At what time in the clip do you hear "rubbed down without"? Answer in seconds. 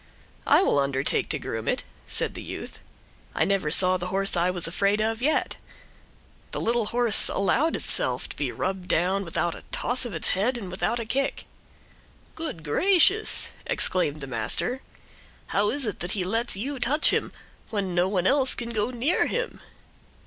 8.51-9.53